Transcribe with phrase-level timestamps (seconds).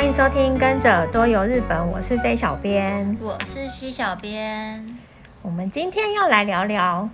[0.00, 4.98] 欢迎收听《跟着多游日本》，我是 J 小编，我是 C 小编。
[5.42, 7.10] 我们今天要来聊聊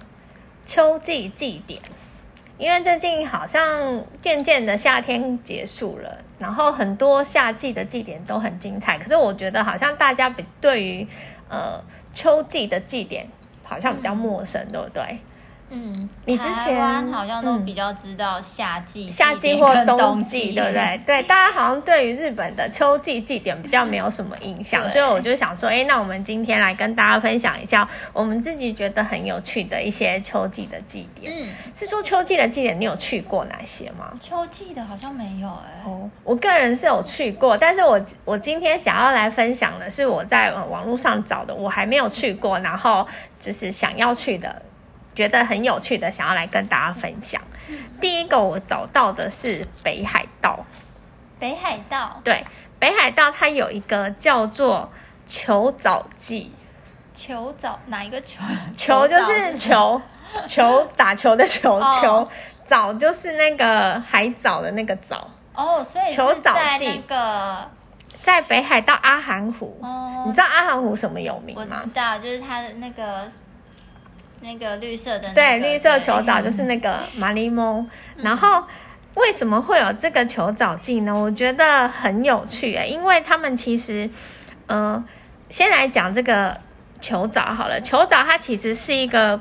[0.67, 1.83] 秋季祭典。
[2.59, 8.97] 因为最近好像渐渐的夏天结束了，然后很多夏季的祭典都很精彩。
[9.01, 11.09] 可是我觉得好像大家比对于
[11.49, 11.83] 呃
[12.15, 13.27] 秋季的祭典
[13.65, 15.19] 好像比较陌生，嗯、对不对？
[15.77, 21.01] 嗯，你之前好像都比较知道夏季、夏季或冬季，对不对？
[21.05, 31.31] 对，大家好像对于日本的秋季祭典比较没有什么印象，所以我就想说，哎，那我们今天来跟大家分享一下我们自己觉得很有趣的一些秋季的祭典。
[31.37, 34.13] 嗯，是说秋季的祭典，你有去过哪些吗？
[34.19, 35.83] 秋季的好像没有哎。
[35.85, 43.07] 哦，我个人是有去过，但是我我今天想要来分享的是我在网络上找的，我还没有去过，然后
[43.39, 44.63] 就是想要去的。
[45.17, 47.41] 觉得很有趣的，想要来跟大家分享。
[48.01, 50.65] 第一个我找到的是北海道。
[51.41, 52.45] 北海道，对，
[52.79, 54.91] 北海道它有一个叫做
[55.27, 56.53] 球藻季。
[57.15, 58.43] 球藻哪一个球？
[58.77, 60.01] 球就是球，
[60.47, 62.29] 球打球的球，球
[62.67, 65.29] 藻就是那个海藻的那个藻。
[65.55, 67.71] 哦，所以球藻季那个
[68.23, 69.79] 在北海道阿寒湖。
[69.83, 71.81] 哦，你知道阿寒湖什么有名吗？
[71.83, 73.27] 我知道，就是它的那个。
[74.41, 77.89] 那个绿色的、那个，对，绿色球藻就是那个马里蒙。
[78.17, 78.65] 嗯、然后
[79.15, 81.15] 为什么会有这个球藻剂呢？
[81.15, 84.11] 我觉得很有趣诶，因为他们其实，
[84.67, 85.05] 嗯、呃，
[85.49, 86.61] 先来讲这个
[87.01, 87.81] 球藻好了。
[87.81, 89.41] 球藻它其实是一个，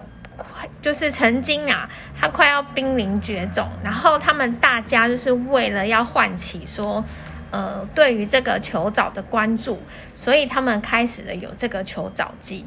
[0.81, 1.89] 就是曾经啊，
[2.19, 3.67] 它快要濒临绝种。
[3.84, 7.03] 然后他们大家就是为了要唤起说，
[7.51, 9.81] 呃，对于这个球藻的关注，
[10.16, 12.66] 所以他们开始了有这个球藻祭。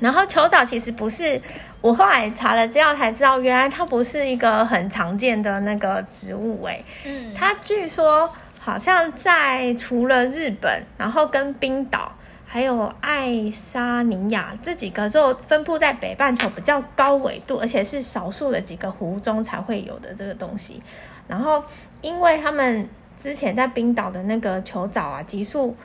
[0.00, 1.40] 然后球藻其实不是，
[1.80, 6.84] 我后来查了资料才知道，原来它不是一个很常见的那个植物诶。
[7.04, 8.28] 嗯，它据说
[8.58, 12.12] 好像在除了日本，然后跟冰岛，
[12.46, 20.82] 还有爱沙尼亚这几个，就分布在北半球比较高纬度，而且是少数的几个湖中才会有的这个东西。
[21.28, 21.62] 然后，
[22.00, 22.88] 因为他们
[23.22, 25.76] 之前在冰岛的那个球藻啊，急速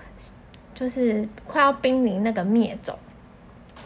[0.73, 2.97] 就是快要濒临那个灭种。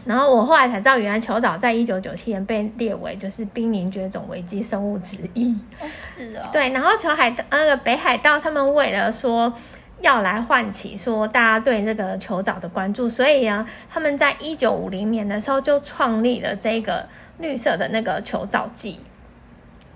[0.05, 5.53] 然后我后来才知道，原来球藻在一九九七年被列为就是濒临绝种危机生物之一。
[5.79, 6.49] 哦，是哦。
[6.51, 9.53] 对，然后球海那个北海道，他们为了说
[9.99, 17.07] 要来唤起说大家对这个球藻的关注，所以啊，他们在一九五零年的时候就创立了这个
[17.37, 18.99] 绿色的那个球藻季，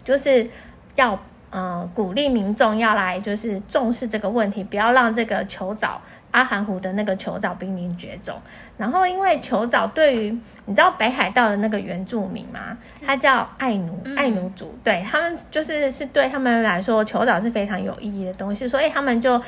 [0.03, 0.50] 就是
[0.96, 1.18] 要
[1.50, 6.02] 呃鼓励民众要来就是重视这个问题，不要让这个球藻。
[6.31, 8.42] 阿寒湖的那个球藻濒临绝种，
[8.78, 12.78] 然后因为球藻对于你知道北海道的那个原住民吗？
[13.06, 19.41] 他叫爱奴，爱奴族，对他们就是是对他们来说，球藻是非常有意义的东西，所以他们就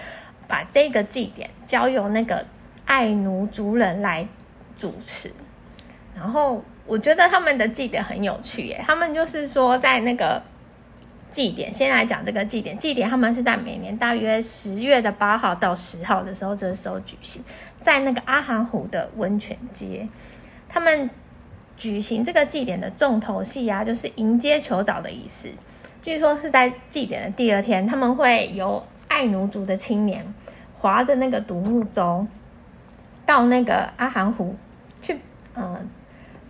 [0.48, 2.46] 把这个祭典交由那个
[2.86, 4.28] 爱奴族人来
[4.78, 5.32] 主持。
[6.16, 10.42] 然后我觉得他们的祭典很有趣耶，他们就是说在那个。
[11.32, 12.78] 祭典，先来讲这个祭典。
[12.78, 17.44] 祭典他们是在每年大约十月的八号到十号的时候，这个时候举行，
[17.86, 20.10] 在那个阿寒湖的温泉街。
[20.68, 21.08] 他们
[21.78, 25.52] 举行这个祭典的重头戏啊，就是迎接球藻的仪式。
[26.02, 30.26] 据说是在祭典的第二天，他们会由爱奴族的青年
[30.80, 32.26] 划着那个独木舟
[33.24, 34.56] 到那个阿寒湖
[35.04, 35.20] 去，
[35.54, 35.88] 嗯，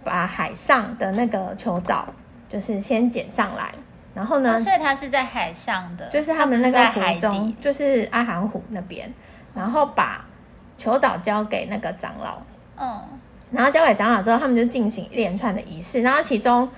[0.06, 2.08] 把海上的那个球藻
[2.48, 3.74] 就是先捡上来。
[4.14, 4.58] 然后呢、啊？
[4.58, 9.14] 所以它是在海上的，就是他们那个湖中，就是阿寒湖那边。
[9.54, 10.25] 然后把
[10.78, 12.38] 球藻交给那个长老，
[12.78, 13.02] 嗯，
[13.52, 16.02] 然后交给长老之后，他们就进行一连串的仪式。
[16.02, 16.70] 然后其中，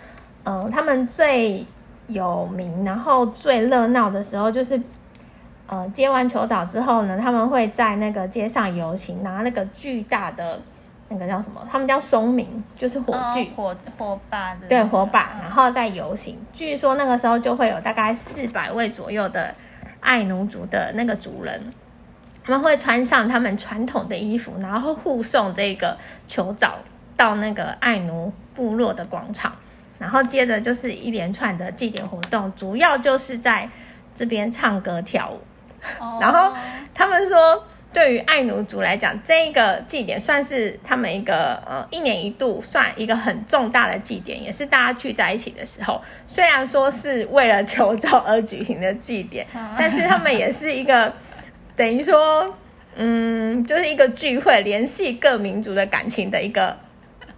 [0.44, 1.66] 嗯、呃，他们最
[2.08, 4.82] 有名，然后最热闹的时候，就是，
[5.68, 10.60] 呃，接完球藻之后呢，他们会在那个街上游行，拿那个巨大的。
[11.10, 11.66] 那个叫什么？
[11.72, 16.38] 他们叫松明，就是火炬、哦、火火把的、对，火把，然后再游行。
[16.52, 19.56] 据说那个时候就会有大概四百位左右的
[20.02, 21.72] 爱奴族的那个族人，
[22.48, 25.98] 他们会穿上他们传统的衣服，然后护送这个
[26.30, 26.76] 球藻
[27.18, 29.54] 到那个爱奴部落的广场，
[30.00, 33.70] 然后接着就是一连串的祭典活动，主要就是在
[34.16, 35.42] 这边唱歌跳舞。
[36.00, 36.56] 哦、 然后
[36.94, 46.02] 他们说，对于爱奴族来讲，这个祭典算是他们一个呃一年一度算一个很重大的祭典，也是大家聚在一起的时候。
[46.26, 51.12] 虽然说是为了求找而举行的祭典，嗯、但是他们也是一个
[51.78, 52.58] 等于说，
[52.96, 56.76] 嗯，就是一个聚会，联系各民族的感情的一个。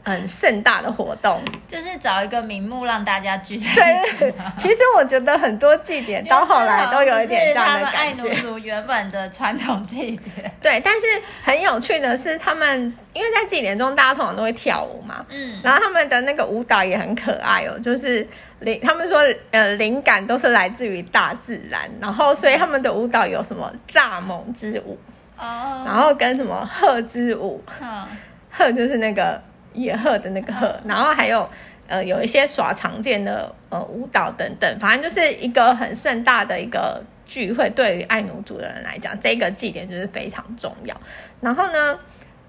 [0.10, 4.18] 很盛大的活动，就是找一个名目让大家聚在一起。
[4.18, 7.98] 对， 其实我觉得很多祭典到后来都有一点这样的感觉。
[7.98, 10.52] 爱奴族原本的传统祭典。
[10.60, 11.06] 对，但是
[11.44, 18.28] 很有趣的是，他们因为在祭典中，大家通常都会跳舞嘛，嗯，然后他们的那个舞蹈也很可爱哦，就是
[18.62, 19.20] 灵，他们说
[19.52, 24.98] 呃灵感都是来自于大自然，然后所以他们的舞蹈有什么蚱蜢之舞
[25.38, 28.08] 哦，然后跟什么鹤之舞，嗯，
[28.50, 29.40] 鹤就是那个。
[29.74, 31.50] 野鹤的那个鹤，然后还有
[31.88, 37.70] 呃有一些耍常见的呃舞蹈等等，反正就是一个很盛大的一个聚会。
[37.70, 40.96] 对于爱奴族的人来讲，这个祭典就是非常重要。
[41.42, 42.00] 然后呢，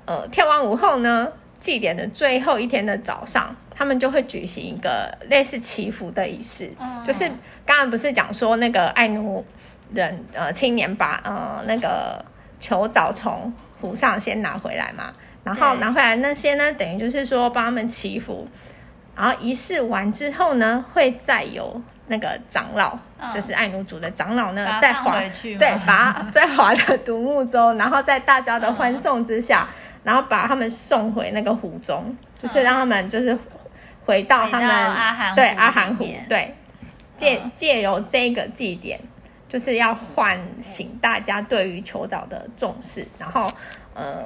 [0.06, 1.28] 呃，跳完舞后呢，
[1.60, 7.28] 祭典的最后一天的早上，他们就会举行一个类似祈福的仪式，嗯、就是
[7.66, 9.44] 刚刚不是讲说那个爱奴
[9.92, 12.24] 人呃青年把呃那个
[12.58, 15.12] 球藻从湖上先拿回来嘛。
[15.42, 18.46] 然后拿回来那些呢，等于就是说帮他们祈福，
[19.16, 25.18] 然后仪式完之后呢，会再由那个长老，嗯、就是爱奴族的长老呢，再划
[25.58, 33.36] 对，把 再划的独木舟，然后在大家的欢送之下，嗯、然后把他们送回那个湖中，就是让他们就是
[34.04, 34.68] 回到他们
[35.34, 36.54] 对阿含湖，对。
[37.16, 38.98] 借借由这个祭典，
[39.48, 43.50] 就是要唤醒大家对于求藻的重视，然后
[43.94, 44.24] 呃。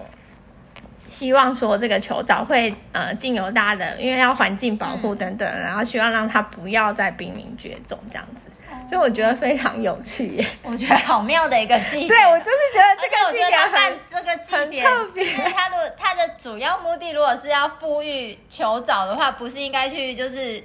[1.16, 10.46] 希望说这个球藻会呃经由大家的，因为要环境保护等等，嗯、然后希望让它不要再濒临绝种这样子，嗯、所以我觉得非常有趣耶。
[10.64, 12.08] 我觉得好妙的一个祭典。
[12.08, 15.24] 对，我就是觉得这个祭典很这个祭典特别。
[15.52, 20.62] 它的它的主要目的，如果是要富裕球藻的话，不是应该去就是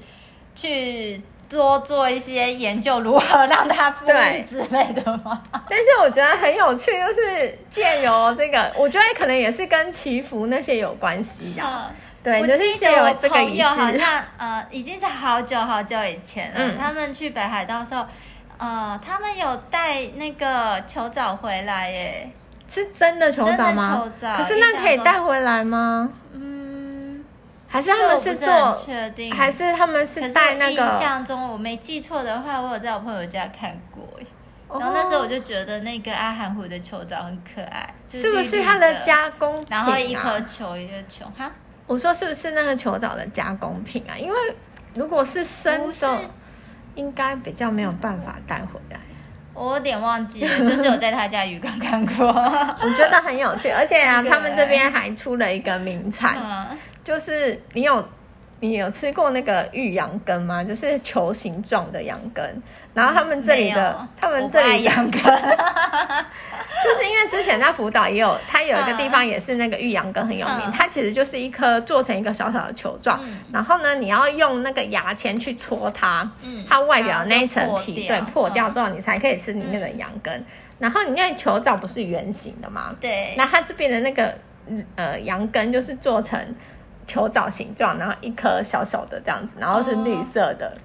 [0.56, 1.22] 去。
[1.50, 5.42] 多做一些研究，如何让它富裕之类的吗？
[5.68, 11.64] 但是我觉得很有趣，就是借由这个，我觉得可能也是跟祈福那些有关系的。
[11.64, 11.92] 嗯、
[12.24, 16.60] 对，我记得我朋友好像呃，已经是好久好久以前了。
[16.60, 18.06] 嗯、他们去北海道的时候，
[18.60, 22.30] 呃，他们有带那个球藻回来耶，
[22.70, 23.96] 是真的球藻吗？
[24.04, 26.10] 球藻，可是那可以带回来吗？
[26.34, 26.59] 嗯。
[27.70, 29.34] 还是他们是做，确定？
[29.34, 30.84] 还是他们是带那个？
[30.84, 34.04] 印象中我没记错的话，我有在我朋友家看过。
[34.72, 39.66] 然后那时候我就觉得那个阿含湖的球藻很可爱，是不是它的加工品？
[39.70, 41.52] 然后一颗球一个球哈？
[41.88, 44.14] 我说是不是那个球藻的加工品啊？
[44.18, 44.36] 因为
[44.94, 46.20] 如果是生的，
[46.96, 49.00] 应该比较没有办法带回来。
[49.56, 53.70] 我有点忘记了，就是有在他家鱼缸看过， 我觉得很有趣。
[53.70, 56.38] 而且啊， 他们这边还出了一个名产。
[57.10, 58.08] 就是你有
[58.60, 60.64] 你有吃过那个玉羊羹吗？
[60.64, 62.46] 就是球形状的羊羹。
[62.94, 70.72] 然后他们这里的，他们这里羊羹， 就是因为之前在福岛也有，它有一个地方也是那个玉羊羹很有名。
[70.72, 73.20] 它其实就是一颗做成一个小小的球状，
[73.52, 76.32] 然后呢，你要用那个牙签去戳它，
[76.70, 80.46] 它外表那一层皮对破掉之后，你才可以吃里面的羊羹。
[80.78, 82.96] 然后你那球状不是圆形的吗？
[83.02, 83.34] 对。
[83.36, 84.32] 那它这边的那个
[84.96, 86.40] 呃羊羹就是做成。
[87.10, 90.78] 球藻形状，然后一颗小小的这样子，然后是绿色的，哦、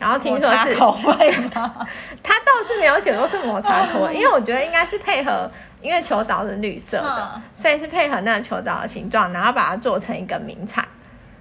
[0.00, 1.86] 然后听说是口味吗？
[2.20, 5.48] 它倒是没有写说是抹茶口味，哦、因为我觉得应该是配合，
[5.80, 10.84] 因为球藻是绿色的，哦、所以是配合那个球藻的形状，然后把它做成一个名产，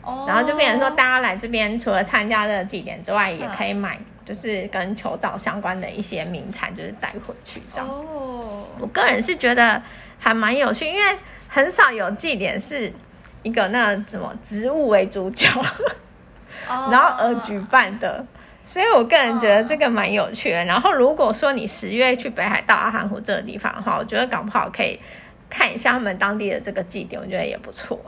[0.03, 7.89] 哦、然后就变成说大家来这边除了参加这个祭典之外，也可以买就是跟球藻相关的一些名产，就是带回去这样。
[7.89, 9.81] 哦，我个人是觉得
[10.19, 12.93] 还蛮有趣，因为很少有祭典是。
[13.43, 15.47] 一个那什么植物为主角
[16.67, 18.25] ，oh, 然后而举办的，oh.
[18.63, 20.59] 所以我个人觉得这个蛮有趣的。
[20.59, 20.67] Oh.
[20.67, 24.99] 然后如果说你十月去北海道阿寒湖这个地方的话，我觉得搞不好可以
[25.49, 27.99] 看一下他们当地的这个祭典，我觉得也不错。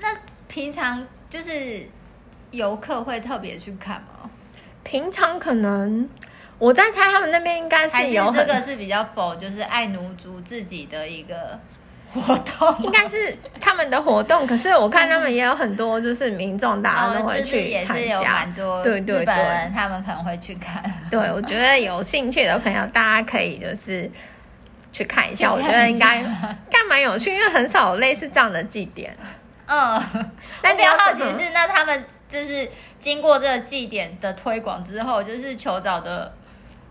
[0.00, 0.08] 那
[0.48, 1.86] 平常就是
[2.50, 4.28] 游客会特别去看吗？
[4.82, 6.08] 平常可能
[6.58, 11.60] 我在猜他们那边应该是有这个是比较否，就是爱奴族自己的一个。
[12.14, 20.82] 活动应该是他们的活动，可是我看他们也有很多，就是民众大家都会去参加，也是有蛮多对对对，他们可能会去看。
[21.10, 24.10] 对，我觉得有兴趣的朋友，大家可以就是
[24.92, 26.26] 去看一下，我觉得应该应
[26.70, 29.16] 该蛮有趣，因为很少有类似这样的祭典。
[29.66, 30.02] 嗯，
[30.60, 36.32] 但比较好奇是，那他们就是经过这个祭典的推广之后，就是求找的。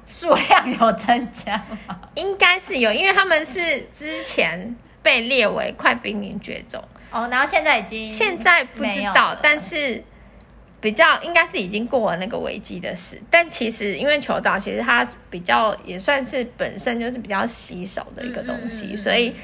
[0.10, 1.56] 数量有增加
[1.88, 1.98] 吗？
[2.16, 10.04] 应该是有，因为他们是之前被列为快濒临绝种哦，然后现在已经现在不知道，但是
[10.80, 13.22] 比较应该是已经过了那个危机的事。
[13.30, 19.36] 但其实因为球藻其实它比较也算是本身就是比较稀少的一个东西，嗯嗯嗯，所以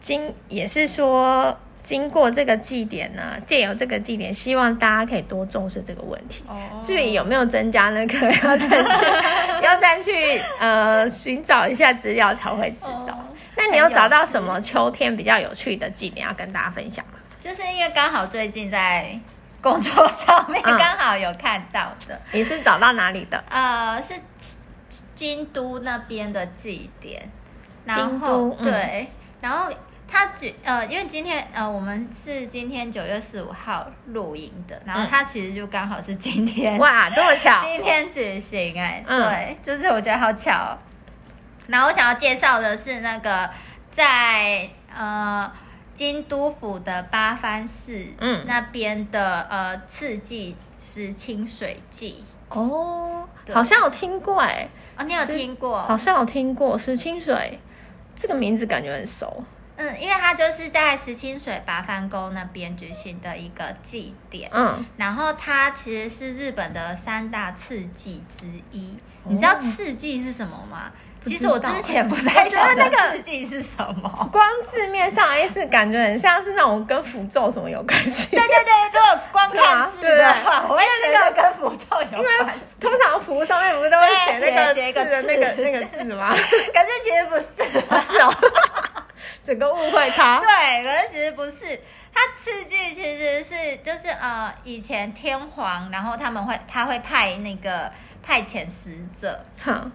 [0.00, 1.56] 经也是说。
[1.86, 6.42] 经过这个祭典呢，借由这个祭典，希望大家可以多重视这个问题。
[6.48, 6.84] Oh.
[6.84, 10.10] 至于有没有增加那个， 要再去要再去
[10.58, 13.14] 呃寻找一下资料才会知道。
[13.14, 13.35] Oh.
[13.56, 17.14] 那你有找到什么秋天比较有趣的祭典要跟大家分享吗？
[17.40, 19.18] 就是因为刚好最近在
[19.60, 22.14] 工作上面刚好有看到的。
[22.14, 23.42] 嗯、你是找到哪里的？
[23.48, 24.14] 呃，是
[25.14, 27.28] 京都那边的祭典。
[27.84, 29.08] 然都、嗯、对，
[29.40, 29.72] 然后。
[30.08, 40.78] 他举呃，因为今天呃，我们是今天九月十五号录影的，然后他其实就刚好是今天哇，这么巧， 今天举行哎、欸嗯，对，就是我觉得好巧。
[41.66, 43.50] 然后我想要介绍的是那个
[43.90, 45.50] 在呃
[45.94, 55.82] 京都府的八幡市嗯那边的呃赤祭石清水祭哦，好像有听过哎、欸，哦，你有听过？
[55.82, 57.58] 好像有听过石清水
[58.14, 59.42] 这个名字感觉很熟。
[59.78, 68.96] 嗯，因为它就是在石清水八幡宫那边举行的一个祭典，嗯，然后它其实是日本的三大赤祭之一。
[69.24, 70.90] 哦、你知道赤祭是什么吗？
[71.28, 74.10] 其实我之前不太晓得那个赤祭是什么。
[74.32, 78.36] 光字面上意思感觉很像是那种跟符咒什么有关系。
[78.36, 82.76] 对对对，如果光看字的话，我也觉得跟符咒有关系。
[82.82, 86.32] 因为通常符上面不是都会写那个字的那个那个字吗？
[86.36, 88.34] 可是其实不是，不是哦。
[89.44, 91.80] 整个误会他，对，可是其实不是，
[92.12, 97.90] 他赤祭其实是就是呃，以前天皇，然后他们会他会派那个
[98.22, 99.88] 派遣使者，哈，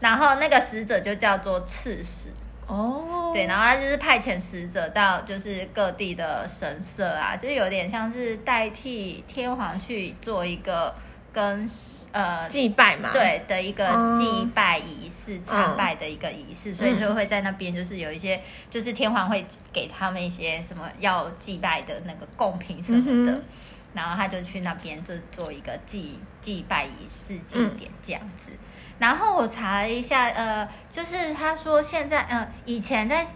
[0.00, 2.30] 然后那个使者就叫做刺史，
[2.66, 10.94] 哦，对，然后他就是派遣使者到就是各地的神社啊，就有点像是代替天皇去做一个。
[11.32, 11.68] 跟
[12.12, 13.84] 呃祭拜嘛，对的一个
[14.14, 23.44] 祭拜仪式，参、嗯、拜的一个仪式，所以就会在那边，就是有一些，就是天皇会给他们一些什么要祭拜的那个贡品什么的，嗯、
[23.92, 28.58] 然后他就去那边就做一个祭祭拜仪式祭典这样子、嗯。
[28.98, 33.26] 然后我查了一下，呃，就是他说现在，呃，以前在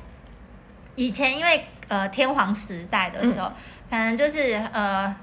[0.96, 5.14] 以前因为呃天皇时代的时候，可、嗯、能就是呃。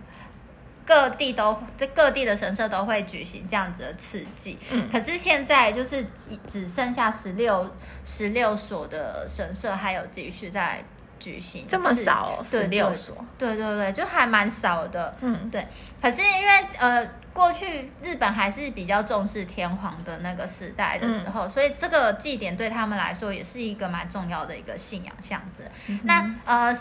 [0.88, 6.06] 各地都在各地的神社都会举行这样子的刺祭，嗯，可是现在就是
[6.48, 7.70] 只剩下十六
[8.06, 10.82] 十六所的神社还有继续在
[11.20, 15.68] 举行，这么少，哦，十六所，对对对，就还蛮少的，嗯，对。
[16.02, 26.00] 可是因为呃，过去日本还是比较重视天皇的那个时代的时候，嗯，所以这个祭典对他们来说也是一个蛮重要的一个信仰象征，嗯。
[26.04, 26.74] 那呃，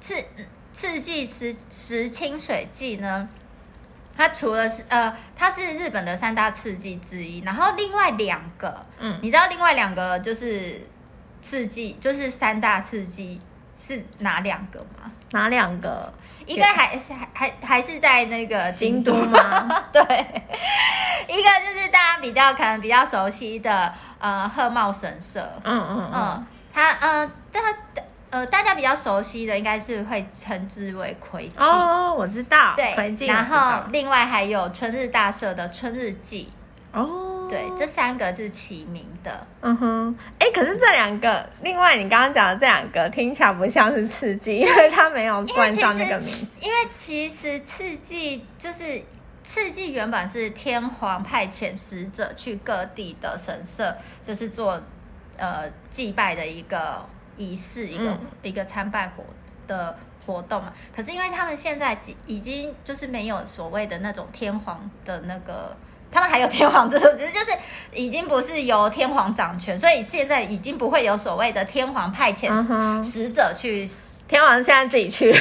[0.00, 0.24] 赤
[0.72, 3.28] 赤祭石石清水祭呢？
[4.14, 10.86] 它除了是呃，它是日本的三大赤祭之一，然后另外两个，嗯，你知道另外两个就是
[11.40, 13.40] 赤祭，就是三大赤祭
[13.82, 15.10] 是哪两个吗？
[15.32, 16.12] 哪两个？
[16.46, 19.82] 一个还是还还还是在那个京都，吗？
[19.92, 20.02] 对，
[21.28, 27.74] 一个就是大家比较可能比较熟悉的呃鹤茂神社，嗯嗯嗯，它呃，但它。
[28.32, 33.26] 呃，大家比较熟悉的应该是会称之为魁祭哦，我知道，对，葵祭。
[33.26, 36.50] 然后另外还有春日大社的春日祭
[36.94, 37.04] 哦，
[37.52, 39.46] 对，这三个是齐名的。
[39.60, 46.46] 嗯哼，哎，可是这两个，另外你刚刚讲的这两个听起来不像是刺激，因为它没有冠上那个名字。
[46.62, 49.02] 因为其实刺激就是
[49.42, 53.94] 刺激原本是天皇派遣使者去各地的神社，
[54.24, 54.80] 就是做
[55.36, 57.06] 呃祭拜的一个。
[57.38, 59.24] 仪式一个、嗯、一个参拜活
[59.66, 65.74] 的活动嘛，可是因为他们现在已经就是没有所谓的那种天皇的那个，
[66.12, 67.46] 他们还有天皇制度，只是就是
[67.92, 73.88] 已经不是由天皇掌权，所以现在已经不会有所谓的天皇派遣使者去，
[74.28, 75.40] 天皇现在自己去， 去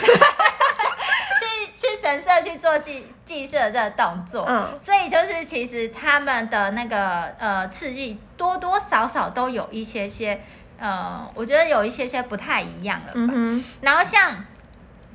[1.76, 10.42] 去神社去做祭祭祀的这个动作，嗯，所以就是其实他们的那个呃刺激多多少少都有一些些。
[10.84, 13.32] 呃，我觉得有一些些不太一样了吧。
[13.36, 14.44] 嗯、然后像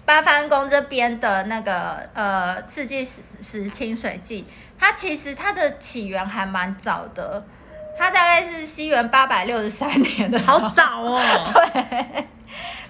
[0.04, 4.46] 八幡宫这边的那个呃赤祭石石清水祭，
[4.78, 7.44] 它其实它的起源还蛮早的，
[7.98, 10.58] 它大概是西元八百六十三年的时候。
[10.58, 11.20] 好早哦。
[11.52, 12.26] 对，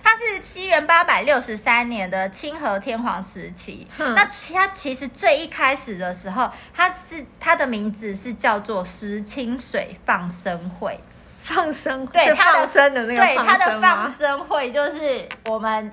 [0.03, 3.87] 它是西元八百六十三年的清和天皇时期。
[3.99, 4.25] 嗯、那
[4.55, 10.99] 它其实最一开始的时候，它是它的名字是叫做石清水放生会。
[11.43, 15.93] 放生对它的生的那个对它的放生会，就是我们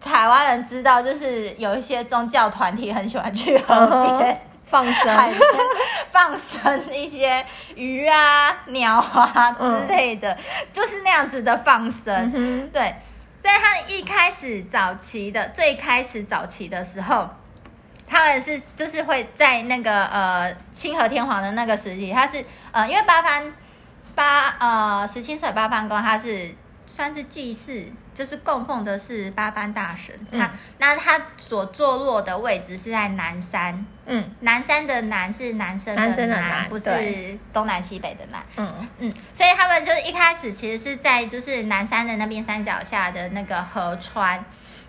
[0.00, 4.40] 台湾人知道，就是有一些宗教团体很喜欢去河边。
[4.66, 5.34] 放生，
[6.12, 7.44] 放生一些
[7.74, 10.38] 鱼啊、鸟啊之类的，嗯、
[10.72, 12.32] 就是那样子的放生。
[12.34, 12.94] 嗯、对，
[13.40, 17.28] 所以他一开始早期的最开始早期的时候，
[18.06, 23.52] 他们是就是会在那个呃清和天皇的那个时期，他是呃因为八幡
[24.14, 26.50] 八呃十清水八幡宫，他是
[26.86, 27.86] 算是祭祀。
[28.14, 30.48] 就是供奉的是八班大神，嗯、他
[30.78, 38.88] 那他所坐落的位置是在南山，嗯，南山的南是男生的南，的南不是东南西北的南，嗯。
[39.00, 44.44] 嗯，所以他们就是一开始其实是在就是南山的那边山脚下的那个河川，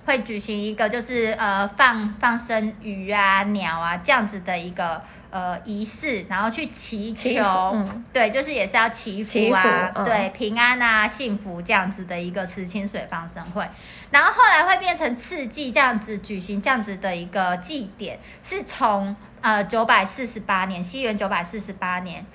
[0.06, 5.02] 会举行一个就是呃放放生鱼啊鸟啊这样子的一个。
[5.32, 13.68] 呃，仪式，然后去祈求，嗯、对，就是也是要祈福啊，福嗯、对，平安啊，幸福这样子的一个慈清水放生会，
[14.12, 22.26] 然后后来会变成次祭这样子举行这样子的一个祭典，是从呃九百四十八年，西元九百四十八年。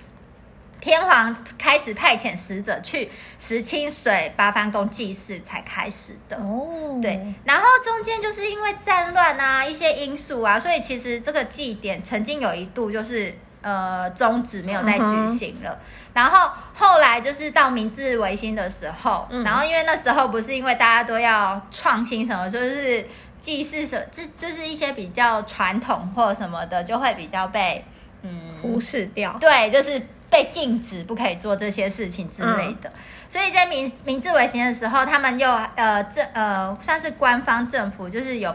[0.80, 15.70] 天皇开始派遣使者去石清水八幡宫祭祀才开始的哦，对，然后中间就是因为战乱啊一些因素啊，所以其实这个祭典曾经有一度就是呃终止没有再举行了。
[15.70, 15.78] 嗯、
[16.14, 23.06] 然后后来就是到明治维新的时候，嗯、然后因为那时候不是因为大家都要创新什么，就是
[23.38, 27.84] 祭祀什么，这就是一些比较传统或什么的，就会比较被
[28.22, 29.36] 嗯忽视掉。
[29.38, 30.00] 对，就是。
[30.30, 32.92] 被禁止不可以做这些事情之类的，嗯、
[33.28, 38.54] 所以在明明治维新的时候，他们又呃政呃算是官方政府，就是有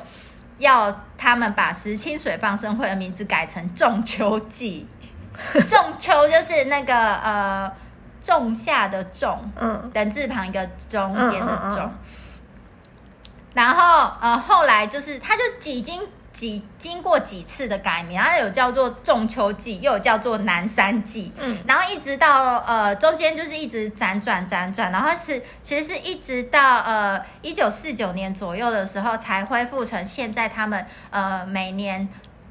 [0.57, 4.87] 要他们把石清水放生会的名字改成仲秋祭。
[5.67, 7.69] 仲秋就是那个呃
[8.23, 11.97] 仲夏的仲，嗯，人字旁一个中间的中，嗯嗯嗯、
[13.53, 16.01] 然后呃后来就是他就几经。
[16.35, 32.05] 几经过几次的改名，然后有叫做仲秋季，又有叫做南山季，嗯，然后一直到呃中间就是一直辗转辗转，然后是其实是一直到呃一九四九年左右的时候才恢复成现在他们呃每年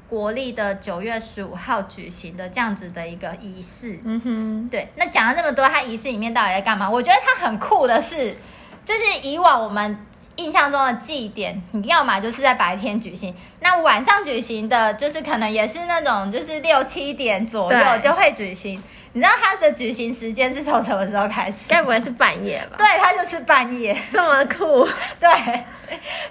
[0.09, 4.89] 国历的九月十五号举行的这样子的一个仪式，嗯哼，对。
[4.95, 6.89] 那讲了这么多，它仪式里面到底在干嘛？
[6.89, 8.35] 我觉得它很酷的是，
[8.83, 9.95] 就是以往我们。
[10.37, 18.81] 印象中的祭典，你要么就是在白天举行，那晚上举行的，就是可能也是那种，就是六七点左右就会举行。
[19.13, 21.69] 你知道它的举行时间是从什么时候开始？
[21.69, 22.75] 该不会是半夜吧？
[22.77, 24.85] 对，它就是半夜，这么酷。
[25.17, 25.29] 对，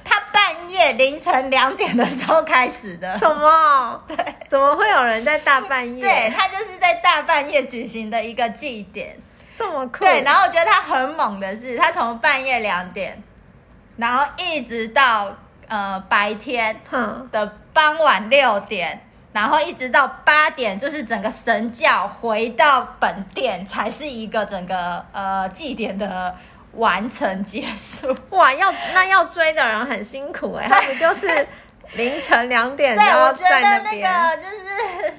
[0.05, 3.19] 它半夜凌晨两点的时候开始的。
[3.19, 4.03] 什么？
[4.07, 4.17] 对，
[4.51, 6.03] 怎么会有人在大半夜？
[6.03, 9.17] 对，它就是在大半夜举行的一个祭典，
[9.57, 10.05] 这么酷。
[10.05, 13.23] 对，然后我觉得它很猛的是，它从半夜两点。
[13.97, 15.35] 然后一直到
[15.69, 16.81] 呃白天
[17.31, 19.01] 的傍晚六点，嗯、
[19.33, 26.37] 然后一直到八点，就是整个神教回到本殿，才是一个整个呃祭典的
[26.73, 28.17] 完成结束。
[28.31, 31.47] 哇，要那要追的人很辛苦哎、他们就是
[31.95, 33.91] 凌晨两点就要在那边。
[33.91, 35.15] 对，我觉得那个就是。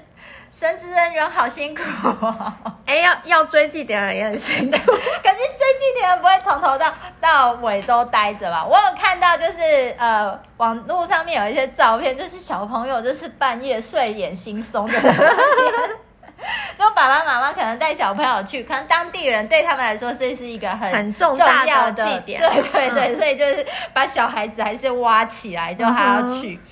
[0.57, 1.81] 神职人员好辛苦
[2.25, 2.53] 哦！
[2.87, 8.63] 哎，要要追祭典也很辛苦， 可是追祭典人不会从头到到尾都待着吧？
[8.65, 14.97] 我有看到，就是呃，网络上面有一些照片，就是小朋友就是半夜睡眼惺忪的，
[16.79, 26.61] 就爸爸妈妈可能带小朋友去，可能当地人对他们来说这是一个很很重要的祭典，对对对，嗯、所以就是把小孩子还是挖起来，就还要去。
[26.63, 26.67] 嗯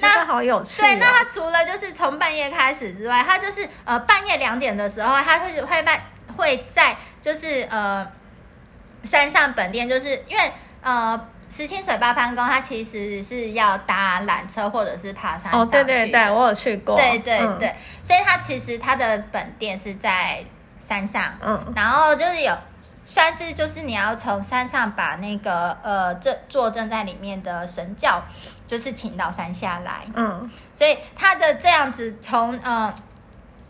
[0.00, 0.84] 那好有趣、哦。
[0.84, 6.00] 对，那他除了就是从半夜开始之外，他就是呃半夜两点的时候，他会会办
[6.36, 8.06] 会在就是呃
[9.04, 15.52] 山上本店，就是因为呃石清水八幡宫，它其实是要搭缆车或者是爬山。
[15.52, 16.96] 哦，对对对，我有去过。
[16.96, 20.44] 对对对，嗯、所以它其实它的本店是在
[20.78, 22.52] 山上，嗯，然后就是有
[23.04, 28.24] 算是就是你要从山上把那个呃这坐镇在里面的神轿。
[28.66, 32.92] 就是请到山下来，嗯，所以他的这样子从呃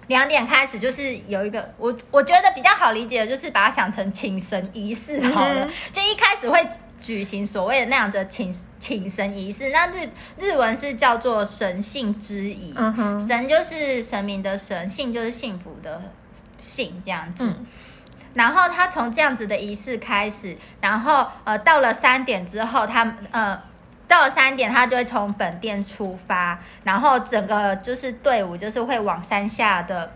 [0.06, 5.66] 两点开始，就是有一个我我觉得比较好理解的，就是把它想成请神仪式好了。
[5.66, 6.66] 嗯、就一开始会
[7.00, 12.74] 举行所谓的那样的请请神仪式，那日日文是叫做神性之仪，
[13.20, 16.00] 神就是神明的神，性就是幸福的
[16.58, 17.44] 性，这样子。
[17.46, 17.66] 嗯。
[18.34, 23.60] 然后他从这样子的仪式开始，然后呃到了三点之后，他呃
[24.08, 30.12] 到了三点，他就会从本店出发，然后整个就是队伍就是会往山下的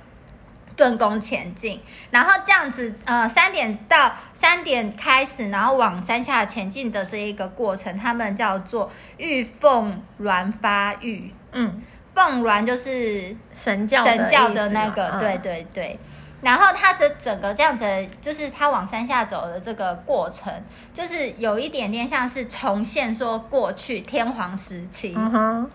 [0.76, 11.82] 顿宫前进，然后这样子呃三点到三点开始，然后往山下前进的这一个过程，他们叫做玉凤鸾发育，嗯，
[12.14, 15.98] 凤鸾就是神教神教的那个，嗯、对对对。
[16.40, 17.84] 然后它的整个这样子，
[18.22, 20.50] 就是它往山下走的这个过程，
[20.94, 25.70] 就是有一点点像是重现说过去天皇时期，嗯哼，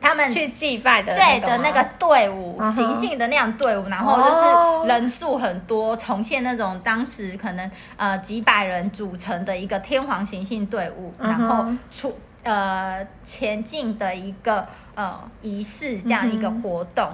[0.00, 17.08] 他们去祭拜的对的那个队伍，行进的那样队伍，然后就是人数很多，重现那种当时可能呃几百人组成的一个天皇行进队伍，然后出呃前进的一个呃仪式这样一个活动，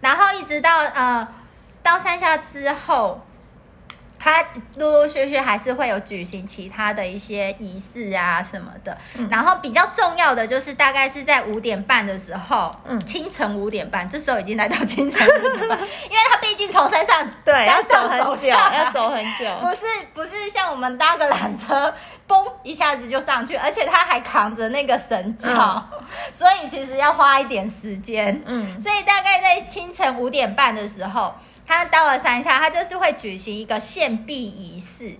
[0.00, 1.26] 然后一直到呃。
[1.86, 3.24] 到山下之后，
[4.18, 4.42] 他
[4.74, 8.98] 陆陆续续还是会有举行其他的一些仪式啊什么的。
[9.14, 15.78] 嗯、然后比较重要的就是大概是在五点半的时候，嗯，清晨五点半，这时候已经来到清晨五点半，
[16.10, 21.94] 因为他毕竟从山上对要走很久，要走很久， 不是不是像我们搭个缆车，
[22.26, 28.42] 嘣一下子就上去，而且他还扛着那个绳脚，嗯、 所以其实要花一点时间。
[28.44, 31.32] 嗯，所以大概在清晨五点半的时候。
[31.66, 35.16] 他到了山下，他就是会举行一个献币仪式，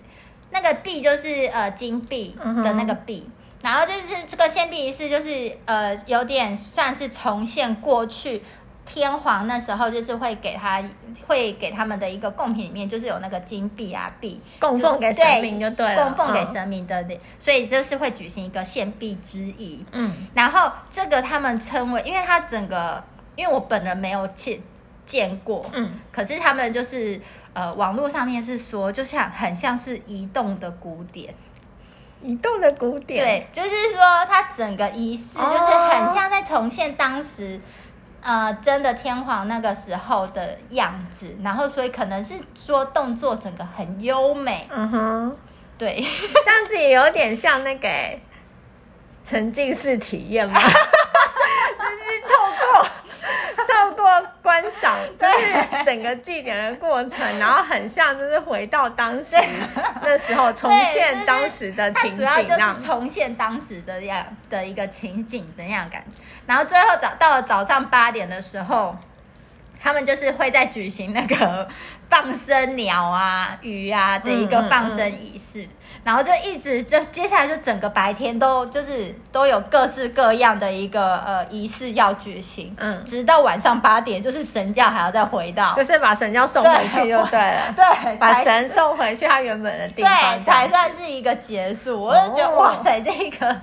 [0.51, 3.31] 那个币就是呃金币的那个币，嗯、
[3.63, 8.41] 然后就是这个献币仪式就是呃有点算是重现过去
[8.85, 10.81] 天皇那时候就是会给他
[11.27, 19.85] 会给他们的一个贡品里面就是有那个金币啊币供奉给神明就对了，供奉给神明的，嗯、所以就是会举行一个献币之仪。
[19.91, 23.03] 嗯，然后这个他们称为，因为他整个
[23.35, 24.61] 因为我本人没有去。
[25.07, 27.19] 见过，嗯，可是他们就是
[27.53, 31.33] 呃，网络上面是说，就像很像是移动的古典，
[32.21, 37.59] 移动的古典，对，就是说它整个仪式就是很像在重现当时，
[38.21, 45.37] 哦、呃，真的天皇那个时候的样子，然后所以可能是说动作整个很优美，嗯哼，
[45.77, 46.05] 对，
[46.45, 47.87] 这样子也有点像那个
[49.23, 52.29] 沉浸式体验嘛， 就是透
[52.73, 52.87] 过。
[53.67, 54.05] 透过
[54.41, 59.35] 观赏， 就是整个祭典的过程，然后很像，就是回到当时
[60.01, 66.21] 那时候，重现当时的情景，它主要就是重现当时的样的一个情景的那样感觉。
[66.45, 68.95] 然后最后早到了早上八点的时候，
[69.81, 71.67] 他们就是会在举行那个
[72.09, 75.63] 放生鸟啊、鱼啊的一个放生仪式。
[75.63, 75.76] 嗯嗯嗯
[76.07, 92.01] 然后就一直就接下来就整个白天都就是都有各式各样的一个呃仪式要举行，嗯，直到晚上八点，就是神教还要再回到，就是把神教送回去就对了， 对，对把神送回去他原本的地方，对，才算是一个结束。
[92.01, 93.53] 我就觉得、哦、哇塞，这个。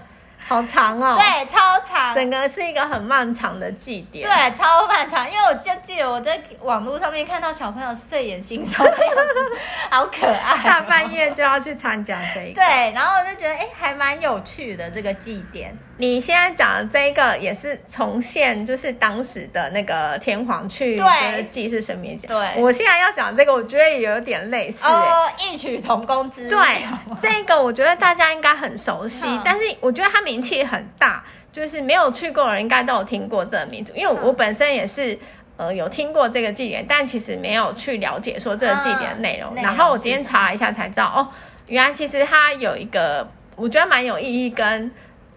[0.46, 5.30] 好长哦，对，超长，整个是一个很漫长的祭典，对，超漫长。
[5.30, 9.59] 因为我就记得我在网络上面看到小朋友睡眼惺忪的样子，
[9.90, 15.76] 好可爱，大半夜就要去参加这个，对，然后我就觉得哎，还蛮有趣的这个祭典。
[15.96, 22.18] 你现在讲的这一个也是重现，就是当时的那个天皇去对祭祀神明。
[22.18, 26.59] 对，我现在要讲这个，我觉得也有点类似哦，异曲同工之妙。
[26.59, 26.83] 对，
[27.20, 33.92] 这个我觉得大家应该很熟悉，嗯、但是我觉得它名气很大，就是没有去过的人应该都有听过这个名字。
[33.94, 35.16] 因为我本身也是
[35.57, 39.52] 呃有听过这个祭典，但其实没有去了解说这个祭典的内容。
[39.54, 41.28] 嗯、然后我今天查了一下才知道，哦，
[41.68, 44.90] 原来其实它有一个我觉得蛮有意义跟。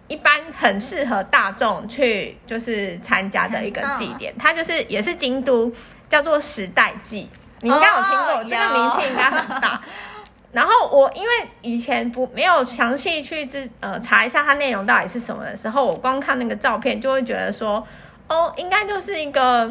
[0.08, 5.70] 一般很适合大众去就是参加的一个祭典，它就是也是京都
[6.08, 7.28] 叫做时代祭，
[7.60, 9.80] 你应该有听过，哦、这个名气应该很大。
[10.50, 11.28] 然后我因为
[11.60, 17.86] 以前不没有详细去知呃查一下它内容到底是什么的时候，我光看那个照片就会觉得说，
[18.28, 19.70] 哦，应该就是一个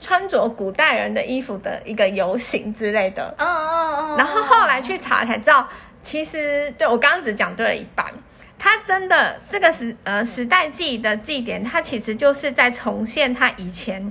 [0.00, 3.32] 穿着古代人的衣服的一个游行之类的。
[3.38, 4.14] 哦哦哦。
[4.18, 5.68] 然后后来去查才知道，
[6.02, 8.04] 其实对我刚刚只讲对了一半。
[8.64, 14.10] 他真的这个时呃时代祭的祭典，它其实就是在重现它以前，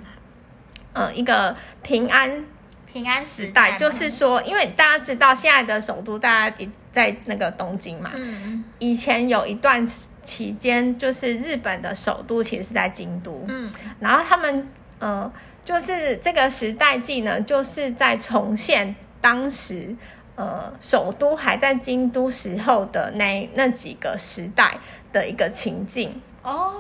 [0.93, 2.45] 呃一个平安
[2.85, 6.55] 平安时代，就是说，因为大家知道现在的首都大家
[6.91, 9.83] 在那个东京嘛，嗯，以前有一段
[10.23, 15.33] 期间，就是日本的首都其实是在京都，嗯，然后他们呃
[15.65, 19.95] 就是这个时代记呢，就是在重现当时。
[20.36, 24.78] 呃，首都还在京都时候的那那几个时代
[25.12, 26.74] 的一个情境哦，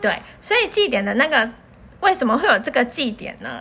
[0.00, 1.50] 对，所以祭典的那个
[2.00, 3.60] 为什么会有这个祭典呢？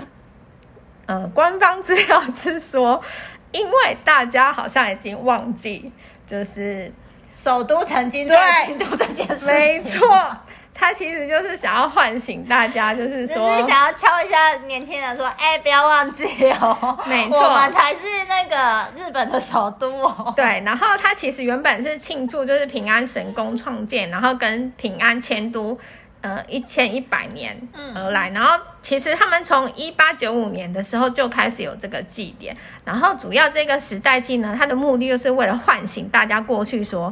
[1.08, 3.04] 呃，官方资料是说，
[3.52, 5.92] 因为大家好像已经忘记，
[6.26, 6.92] 就是
[7.32, 10.38] 首都曾经在京都这件事情，没错。
[10.80, 20.32] 他其实就是想要唤醒大家，就是说，就是想要敲一下年轻人说，哎、欸，不要忘记哦，没错，我们才是那个日本的首都哦。
[20.36, 25.80] 对，然后他其实原本是庆祝就是平安神宫创建，然后跟平安迁都，
[26.22, 27.60] 呃，一千一百年
[27.96, 28.30] 而来。
[28.30, 37.12] 嗯、然后其实他们从一八九五年的时候就开始有这个祭典，然后主要这个时代祭呢，它的目的就是为了唤醒大家过去说。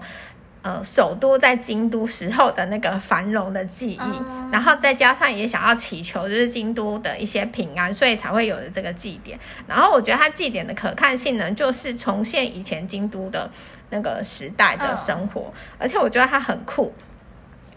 [0.66, 9.40] 呃，首都在京都时候的那个繁荣的记忆，嗯、然后再加上也想要祈求就是京都的一些平安，所以才会有的这个祭典。
[9.68, 13.48] 然后我觉得它祭典的可看性呢，就是重现以前京都的
[13.92, 16.92] 那个时代的生活，嗯、而且我觉得它很酷。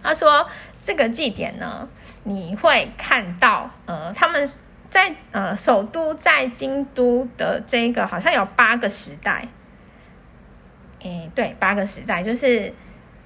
[0.02, 0.48] 他说
[0.82, 1.86] 这个祭典呢，
[2.24, 4.50] 你会看到呃，他们
[4.88, 9.46] 在呃首都在京都的这个好像有八个时代。
[11.00, 12.72] 诶，对，八个时代就是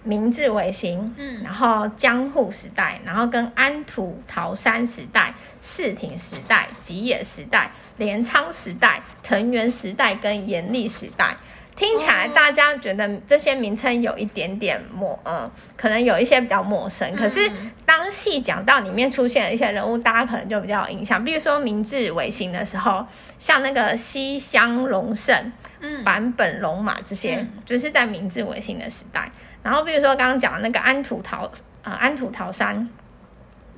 [0.05, 11.37] 明治维新，嗯，然后江户时代，然后跟安土桃山时代、室町时代、吉野时代、镰仓时代、藤原时代跟延历时代。
[11.75, 17.11] 听起来大家觉得这些名称有一点点陌，呃，可能有一些比较陌生。
[17.15, 17.51] 嗯、可是
[17.87, 21.25] 当细讲到里面出现的一些人物，大家可能就比较有印象。
[21.25, 23.07] 比如说明治维新的时候，
[23.39, 25.53] 像那个西乡隆盛。
[25.83, 29.31] 嗯，坂本龙马这些，嗯、就是在明治维新的时代。
[29.63, 31.51] 然后，比如说刚刚讲的那个安土桃，
[31.83, 32.89] 呃，安土桃山，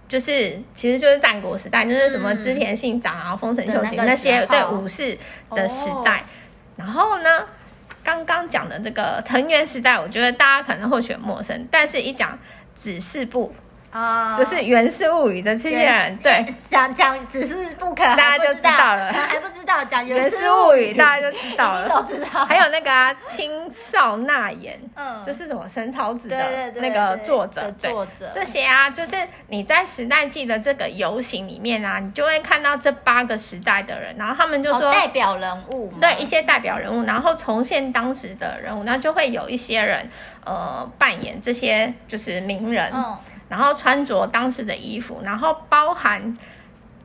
[0.07, 5.19] 就是其实就是战国时代，就是什么织田信长啊、丰臣秀吉那些对武士
[5.51, 6.21] 的时代。
[6.21, 6.25] 哦、
[6.77, 7.47] 然后呢，
[8.03, 12.39] 刚刚讲的这个藤原时代，我觉得大家可能会选陌生，但是一讲
[12.77, 13.55] 指示部。
[13.95, 22.45] 啊，就是《源氏物语》的这些人，对，讲讲只是不可，大家就知道了，还不知道讲《源氏物语》，大家就知道了，都知道。
[22.45, 28.29] 还有那个啊，青少纳言，嗯，就是什么神草子的那个作者，作者。
[28.35, 40.11] 这些啊，就是你在时代记的这个游行里面啊，你就会看到这八个时代的人，然后他们就说代表人物，对，一些代表人物，然后重现当时的人物，那就会有一些人
[40.45, 42.93] 呃扮演这些就是名人。
[43.49, 46.37] 然后穿着当时的衣服，然后包含，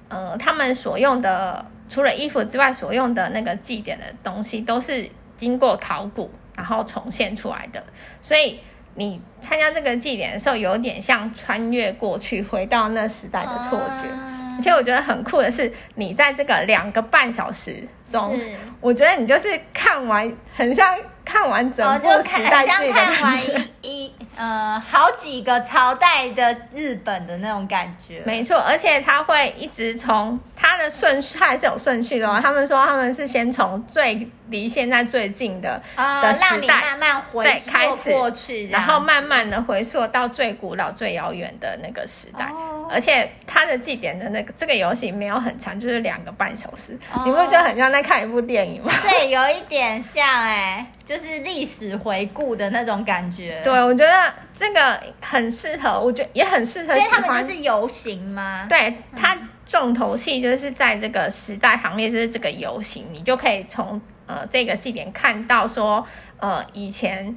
[0.07, 7.83] 呃，他们所用的除了衣服之外，所用的那个祭典的东西，都是经过考古然后重现出来的。
[8.21, 8.59] 所以
[8.95, 14.07] 你参加这个祭典的时候，有点像穿越过去，回到那时代的错觉。
[14.09, 18.39] 啊、而且我觉得很酷的是，你在这个两个半小时中，
[18.79, 20.97] 我觉得你就是看完，很像。
[21.29, 32.39] 看完整部时代剧的感觉，一呃好几个朝代的日本的那种感觉，没错，而且他会一直从他的顺序，他还是有顺序的哦。
[32.41, 42.49] 他们说他们是先从最离现在最近的的时代慢慢回溯过去，然后慢慢的回溯到最古老、最遥远的那个时代。
[42.91, 48.91] 而且他的祭典的那个这个游戏没有很长，就是两个半小时，你会觉得很像在看一部电影吗？
[49.07, 53.59] 对，有一点像哎，就是历史回顾的那种感觉。
[53.63, 56.93] 对，我觉得这个很适合，我觉得也很适合。
[56.93, 58.67] 所以他们就是游行吗？
[58.69, 66.05] 对，它重头戏就是在这个时代行列，就是这个游行，你就可以从呃这个祭典看到说
[66.37, 67.35] 呃以前。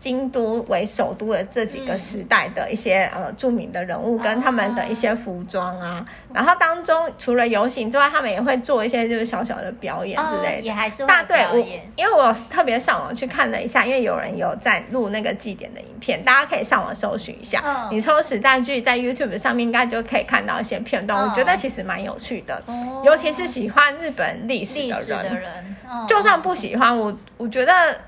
[0.00, 11.58] 京都为首都的这几个时代的一些、嗯、呃著名的人物跟他们的一些服装啊，哦、然后当中除了游行之外，他们也会做一些就是小小的表演之类的，哦、也还是会大队我。
[11.96, 17.60] 因为我特别上网去看了一下，因为有人有在录那个祭典的影片，大家可以上网搜寻一下。
[17.60, 27.98] 哦、你抽时代剧在 YouTube 上面应该就可以看到一些片段，哦、我觉得其实蛮有趣的，哦、尤其是喜欢日本历史的人，的人哦、就算不喜欢我，我觉得。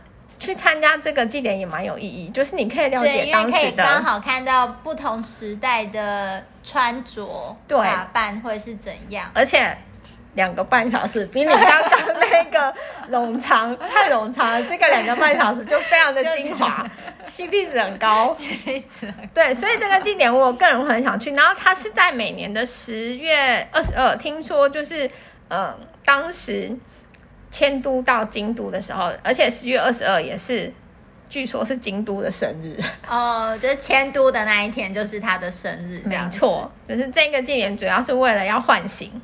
[0.43, 9.31] 去参加这个祭典也蛮有意义，就是你可以了解当时的，可以刚好看到不同时代的穿着、对打扮会是怎样。
[9.35, 9.77] 而且
[10.35, 12.75] 两个半小时比你刚刚那个
[13.11, 16.85] 冗长太冗长了，这个两个半小时就非常的精华，
[17.29, 19.31] CP 值很高， CP 值很高。
[19.33, 21.31] 对，所以这个祭典我个人很想去。
[21.35, 25.07] 然后它是在每年的十月二十二，听说就是
[25.49, 26.77] 嗯、呃，当时。
[27.53, 30.73] 迁都到京都的时候，而且十月二十二也是，
[31.29, 32.77] 据说是京都的生日。
[33.09, 39.21] 哦，就是迁都的那一天就是他的生日，没错，就是这个祭典主要是为了要唤醒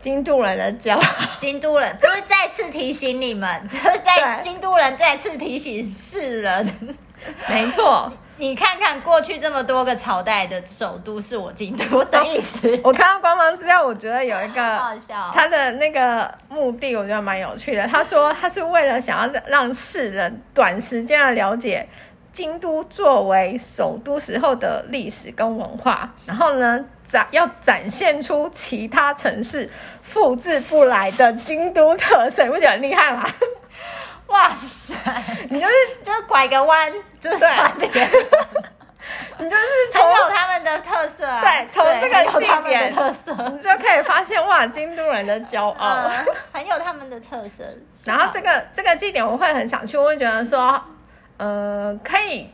[0.00, 1.02] 京都人的骄傲，
[1.36, 6.96] 京都人就是再次提醒你们，就是在京都人再次提醒世人，
[7.48, 12.80] 没错，你看看过去这么多个朝代的首都是我京都的意思。
[12.84, 14.78] 我看到官方资料，我觉得有一个
[15.34, 17.84] 他的那个目的，我觉得蛮有趣的。
[17.88, 21.88] 他说他是为了想要让世人短时间的了解
[22.32, 29.68] 京都作为首都时候的历史跟文化，然后呢展要展现出其他城市
[30.00, 33.24] 复制不来的京都特色，你不觉得很厉害吗？
[34.28, 34.94] 哇塞！
[35.50, 38.10] 你就是就是拐个弯，就是刷别人，
[39.38, 41.40] 你就是从有他们的特色啊。
[41.40, 47.64] 对，从这个地点特色，你就可以发现哇，京都人的骄傲，嗯， 很有他们的特色。
[48.04, 50.78] 然后这个这个祭典我会很想去，我会觉得说，
[51.38, 52.50] 呃，可以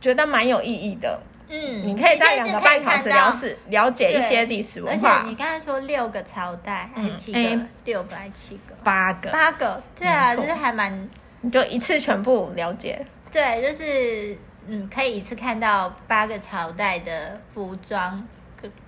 [0.00, 1.20] 觉得蛮有意义的。
[1.48, 5.16] 嗯，你可以在两个半小时了解了解一些历史文化。
[5.16, 7.40] 而且你刚才说六个朝代还是七个？
[7.40, 8.69] 嗯、六个还是七个？
[8.82, 9.30] 八个。
[9.30, 11.08] 八个，对啊，就是还蛮，
[11.40, 13.04] 你就一次全部了解。
[13.30, 18.26] 对，就是嗯，可以一次看到八个朝代的服装，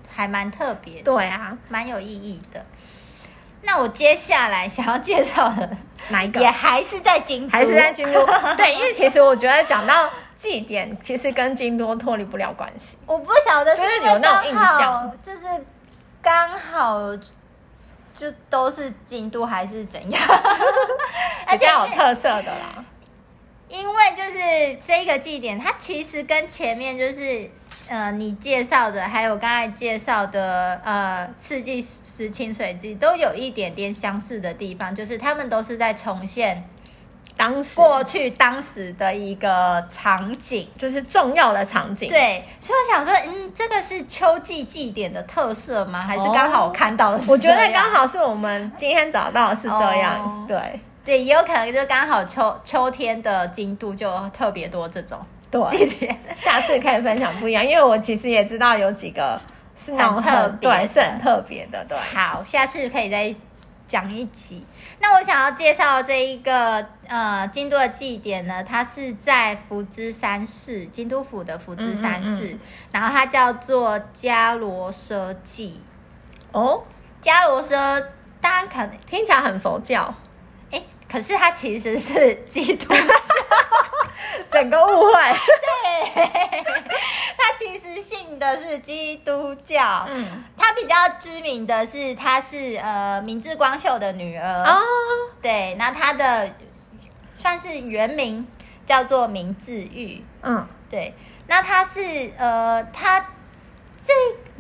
[0.09, 1.02] 还蛮特别。
[1.02, 2.64] 对啊，蛮有意义的。
[3.62, 5.70] 那我接下来想要介绍的
[6.11, 6.40] 哪一个？
[6.40, 8.26] 也还是在京都，还是在京都。
[8.57, 10.11] 对，因为其实我觉得讲到。
[10.35, 15.38] 祭典其实跟京都脱离不了关系，我不晓得是就是有那种印象，就是
[16.20, 16.98] 刚好
[18.16, 20.22] 就都是京都还是怎样，
[21.51, 22.85] 比较有特色的啦。
[23.68, 27.48] 因为就是这个祭典，它其实跟前面就是
[27.88, 36.68] 呃你介绍的，还有刚才介绍的呃四季时清水祭都有一点点相似的地方，就是他们都是在重现。
[37.37, 42.09] 当时过去当时的一个场景，就是重要的场景。
[42.09, 46.03] 对，所以我想说，嗯，这个是秋季祭典的特色吗？
[46.03, 47.31] 还是刚好我看到的是？
[47.31, 50.21] 我觉得刚好是我们今天找到的是这样。
[50.23, 55.18] 哦、对对，也有可能就刚好秋秋天的京都就特别多这种
[55.68, 56.16] 祭典。
[56.37, 59.40] 下次可以分享不一样，因为我其实也知道有几个
[59.77, 61.85] 是那种特别，对，是很特别的。
[61.88, 63.35] 对，好，下次可以再。
[63.88, 64.64] 讲一集，
[65.03, 72.61] 那我想要介绍这一个呃京都的祭典呢，它是在福知山市，京都府的福知山市，嗯嗯嗯，
[72.93, 75.81] 然后它叫做伽罗奢祭。
[76.53, 76.85] 哦，
[77.21, 78.05] 伽罗奢，
[78.41, 80.15] 大家可能听起来很佛教，
[80.71, 83.01] 哎，可是它其实是基督教。
[84.53, 85.12] 整个误会，
[86.15, 86.65] 对，
[87.53, 90.07] 他其实信的是基督教。
[90.09, 94.65] 嗯，他比较知名的是，他是呃明智光秀的女儿。
[94.65, 94.81] 哦，
[95.43, 96.51] 对，那他的
[97.37, 98.47] 算是原名
[98.87, 100.25] 叫做明智玉。
[100.41, 101.15] 嗯，对，
[101.47, 103.21] 那他是呃，他
[103.99, 104.15] 这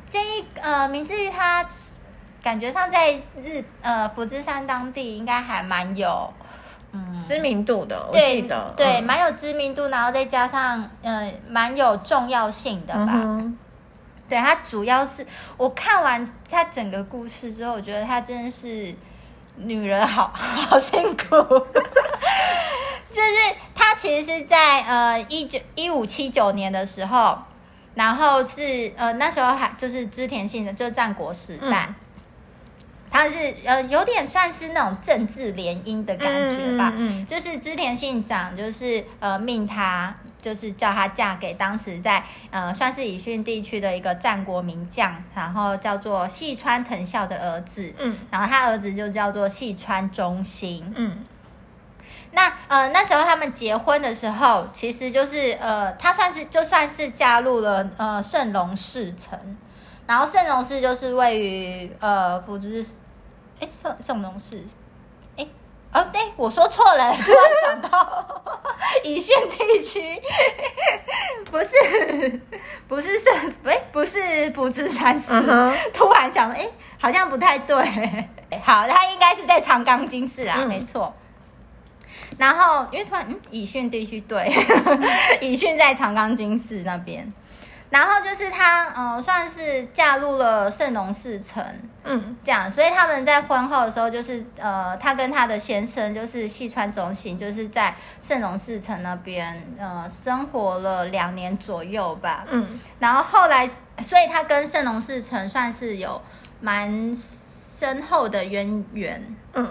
[0.06, 1.66] 这呃明智玉，他
[2.42, 6.30] 感觉上在日呃福知山当地应该还蛮有。
[6.92, 13.12] 嗯，知名度的，我记得对，蛮、嗯、有知名度，然后再加上嗯，蛮有重要性的吧。
[13.14, 13.58] 嗯、
[14.28, 15.26] 对，他主要是
[15.56, 18.94] 我看完他整个故事之后，我觉得他真的是
[19.56, 21.24] 女人好好辛苦。
[23.12, 27.38] 就是他其实是在呃一九一五七九年的时候，
[27.94, 31.86] 然后是呃那时候还就是织田信的，就是战国时代。
[31.88, 31.94] 嗯
[33.12, 51.24] 他是呃有点算是那种政治联姻的感觉吧，嗯嗯嗯、就是织田信长就是呃命他就是叫他嫁给当时在呃算是乙训地区的一个战国名将，然后叫做细川藤孝的儿子，嗯，然后他儿子就叫做细川忠兴，嗯，
[52.32, 59.38] 那呃那时候他们结婚的时候，其实就是呃他算是就算是加入了呃圣龙氏城，
[60.06, 62.84] 然后圣龙氏就是位于呃福知。
[63.62, 64.60] 哎，圣圣龙氏，
[65.36, 65.46] 哎，
[65.92, 68.42] 哦，对，我说错了， 突然想到
[69.04, 70.20] 乙训地区，
[71.48, 72.40] 不是，
[72.88, 75.74] 不是圣，哎，不是不知山市，uh huh.
[75.94, 77.76] 突然想，哎，好像不太对，
[78.64, 81.14] 好，他应该是在长冈京市啊，嗯、没错。
[82.38, 84.50] 然后，因为突然，嗯，乙训地区对，
[85.40, 87.32] 乙训在长冈京市那边。
[87.92, 91.62] 然后就是他，呃，算是嫁入了圣农氏城，
[92.04, 106.22] 嗯，这样，所以他们在婚后的时候，就是呃，他跟他的先生就是细川忠兴，就是在圣农氏城那边，呃，生活了两年左右吧，嗯，然后后来，所以他跟圣农氏城算是有
[106.60, 109.70] 蛮深厚的渊源，嗯。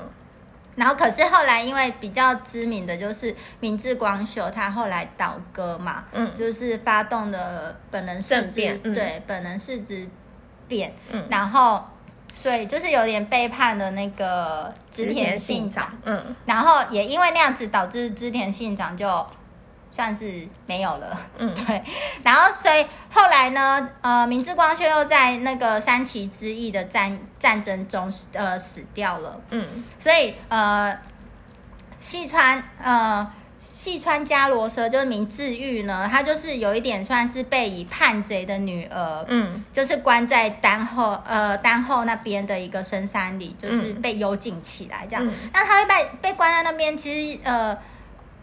[0.75, 10.07] 然后，可是后来因为比较知名的就是明治光秀，他后来倒戈嘛，嗯，就是发动的本能寺之变，嗯、对，本能事之
[10.67, 11.83] 变，嗯，然后
[12.33, 19.27] 所以就是有点背叛了那个织田信长，嗯，然后也因为那样子导致织田信长就
[19.91, 21.21] 算是没有了。
[21.37, 21.83] 嗯， 对。
[22.23, 29.39] 然后所以后来呢，呃，明治光秀又在那个三旗之役的战战争中呃死掉了。
[29.51, 29.67] 嗯，
[29.99, 30.97] 所以呃，
[31.99, 33.31] 细川呃。
[33.59, 45.27] 细川家罗蛇就是明治玉呢，他就是有一点算是被以叛贼的女儿，嗯，就是关在丹后呃丹后那边的一个深山里，就是被幽禁起来这样。
[45.27, 47.75] 嗯、那他会被被关在那边，其实呃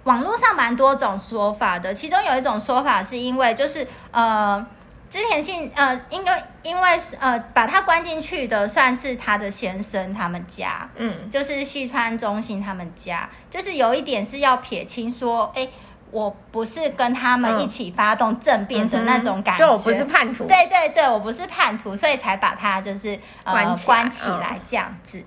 [0.05, 4.66] 网络上蛮多种说法的，其中有一种说法是因为就是呃。
[5.11, 6.30] 织田信呃，因为
[6.62, 15.66] 因为呃，把他关进去的算是他的先生他们家，嗯，就是细川中心他们家，就是有一点是要撇清说，哎，
[16.11, 25.20] 我不是跟他们一起发动政变的那种感觉，对、嗯，我不是叛徒，对对对，我不是叛徒，所以才把他就是呃关起来，关起来这样子。
[25.20, 25.24] 嗯、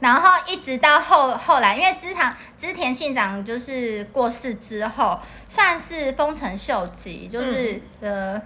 [0.00, 5.18] 然后一直到后后来，因为织堂织田信长就是过世之后，
[5.48, 8.42] 算是丰臣秀吉，就是、嗯、呃。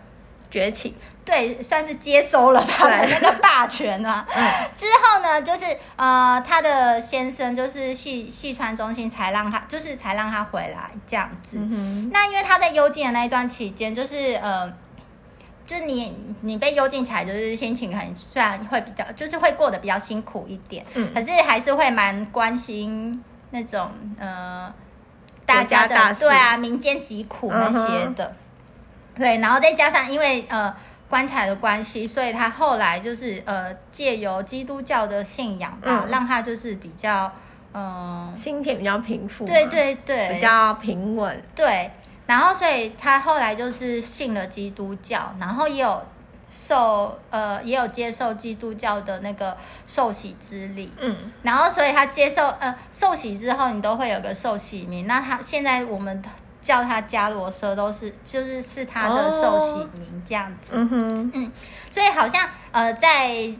[0.52, 0.94] 崛起，
[1.24, 4.22] 对，算是接收了他的那个大权啊。
[4.36, 4.44] 嗯，
[4.76, 5.64] 之后呢，就是
[5.96, 11.56] 呃，他的先生就是细细川忠兴才让他，就是才让他回来这样子。
[11.58, 14.70] 嗯，那因为他在幽禁的那一段期间，就是呃，
[15.64, 20.84] 就你你被幽禁起来，就是心情很虽然会比较，就是会过得比较辛苦一点。
[20.94, 24.72] 嗯，可是还是会蛮关心那种呃
[25.46, 28.26] 大家的对啊民间疾苦那些的。
[28.26, 28.36] 嗯
[29.14, 30.74] 对，然后再加上因为呃
[31.06, 37.30] 关起来的关系，所以他后来就是呃借由基督教的信仰吧，嗯、让他就是比较
[37.74, 41.42] 嗯、呃、心情比较平复，对对对，比较平稳。
[41.54, 41.90] 对，
[42.26, 46.02] 然后所以他后来就是信了基督教，然后也有
[46.50, 49.56] 受呃也有接受基督教的那个
[49.86, 50.92] 受洗之礼。
[51.00, 55.06] 嗯，然后所以他接受呃受洗之后，你都会有个受洗名。
[55.06, 56.22] 那他现在我们。
[56.62, 60.76] 叫他伽罗奢都是，就是是他的受洗名这样子。
[60.76, 61.52] Oh, 嗯哼，嗯，
[61.90, 63.52] 所以好像呃，在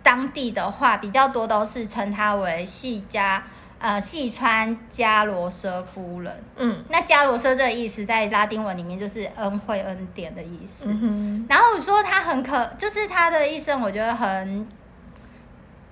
[0.00, 3.42] 当地的话，比较多都是称他为细家
[3.78, 6.44] 呃细川伽罗舍夫人。
[6.56, 10.90] 嗯，那伽罗舍这个意思在拉丁文里面就是恩惠恩典的意思。
[10.90, 14.66] 嗯，然后我说他很可，就是他的一生，我觉得很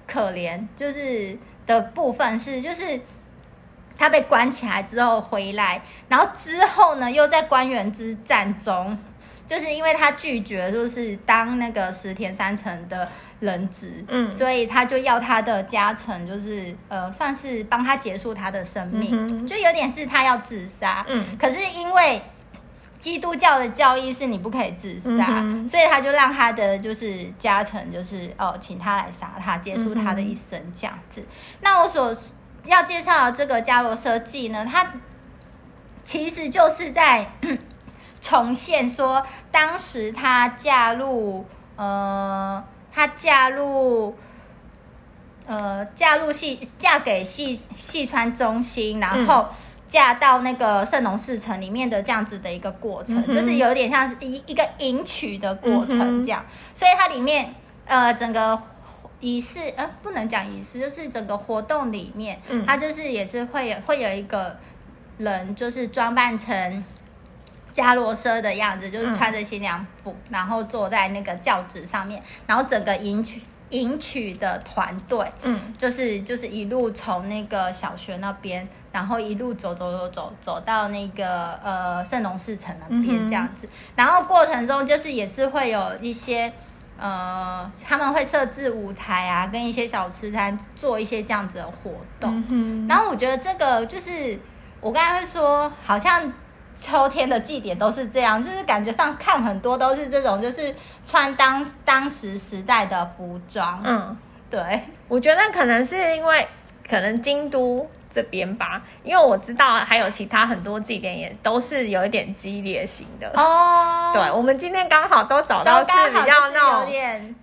[0.06, 3.00] 可怜，就是的部分是就是。
[3.96, 8.98] 他被关起来之后回来，然后之后呢，又在官员之战中，
[9.46, 13.08] 就是因为他拒绝就是当那个石田三成的
[13.40, 22.22] 人质，嗯，所以他就要他的家臣，就是呃，算是帮他结束他的生命，嗯、就有点是他要自杀，嗯，可是因为
[22.98, 31.20] 基督教的教义是你不可以自杀，嗯、所以他就让他的就是家臣，就是哦，请他来杀他，结束他的一生这样子。
[31.20, 31.26] 嗯、
[31.60, 32.14] 那我所。
[32.66, 34.90] 要介绍的这个伽罗奢记呢，它
[36.02, 37.30] 其实就是在
[38.24, 39.22] 重现说，
[39.52, 41.44] 当时她嫁入
[41.76, 44.16] 呃，她嫁入
[45.46, 49.48] 呃，嫁入细嫁给细细川中心，然后
[49.86, 57.54] 嫁到那个圣农氏城里面的这样子的一个过程，嗯、就是有点像是一一个迎娶的过程这样，嗯、所以它里面
[57.84, 58.60] 呃整个。
[59.20, 64.54] 仪式呃，不能讲仪式，就是整个活动里面，嗯，它就是也是会有会有一个
[65.16, 66.84] 人，就是装扮成
[67.74, 86.50] 伽罗奢的样子，就是穿着新娘服，嗯、然后坐在那个轿子上面，然后整个迎娶迎娶的团队，嗯，就是就是一路从那个小学那边，然后一路走走走走走到那个呃圣龙寺城那边这样子，嗯、然后过程中就是也是会有一些。
[86.96, 92.44] 呃，他们会设置舞台啊，跟一些小吃摊做一些这样子的活动。
[92.48, 94.38] 嗯、然后我觉得这个就是
[94.80, 96.32] 我刚才会说，好像
[96.74, 100.74] 秋天的祭典都是这样，就是感觉上看很多都是这种，就是
[101.06, 103.80] 穿当当时时代的服装。
[103.84, 104.16] 嗯，
[104.50, 106.46] 对，我觉得可能是因为
[106.88, 107.88] 可能京都。
[108.10, 114.12] 这边吧，因为我知道还有其他很多祭典也都是有一点激烈型的哦。
[114.14, 117.34] 对，我们今天刚好都找到是比较那种有点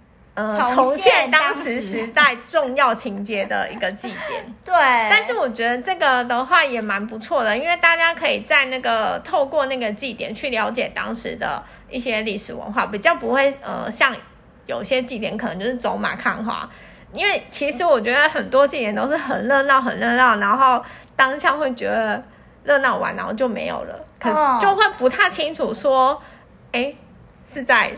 [0.47, 4.53] 呃重现当时时代 重要情节的一个祭典。
[4.65, 4.73] 对，
[5.09, 14.15] 但是我觉得这个的话也蛮不错的，因为大家可以在那个透过那个祭典去了解当时的一些历史文化，比较不会呃像
[14.65, 16.69] 有些祭典可能就是走马看花。
[17.13, 20.81] 因为其实我觉得很多祭典都是很热闹，很热闹，然后
[21.17, 22.23] 当下会觉得
[22.63, 24.29] 热闹完，然后就没有了，可
[24.61, 26.23] 就会不太清楚说，
[26.71, 26.93] 哎，
[27.45, 27.91] 是在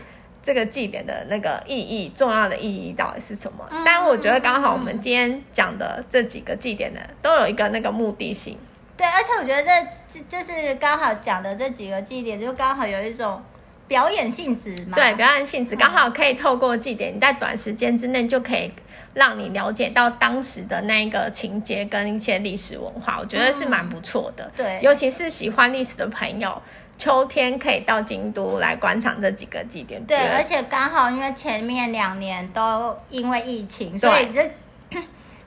[0.44, 3.66] 这个祭典的那个意义，重要的意义到底是什么？
[3.82, 8.58] 但我觉得刚好我们今天讲的这几个祭典呢，都有一个那个目的性，
[8.94, 9.62] 对，而且我觉得
[10.06, 13.42] 这就是刚好讲的这几个祭典，就刚好有一种
[13.88, 14.96] 表演性质嘛。
[14.96, 18.70] 对，表演性质刚好可以透过祭典，你在短时间之内就可以
[19.14, 24.52] 让你了解到当时的那个情节跟一些历史文化，我觉得是蛮不错的。
[24.54, 26.60] 对，尤其是喜欢历史的朋友，
[26.98, 30.04] 秋天可以到京都来观赏这几个祭典。
[30.04, 34.50] 对，而且刚好因为前面两年都因为疫情，所以这。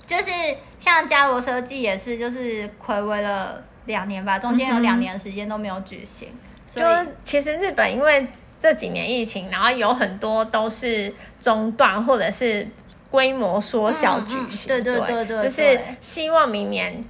[0.08, 0.32] 就是
[0.80, 6.30] 像伽罗设祭也是，就是睽违了两年吧，中间有两年时间都没有举行。
[6.30, 8.26] 嗯、所以就其实日本因为
[8.58, 12.66] 这几年疫情，然后有很多都是中断或者是
[13.12, 14.68] 规模缩小举行。
[14.68, 17.04] 嗯嗯、对对对对，就是希望明年